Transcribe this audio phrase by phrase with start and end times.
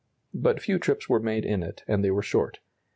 [0.33, 2.57] But few trips were made in it, and they were short.